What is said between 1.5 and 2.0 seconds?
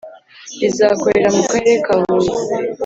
karere ka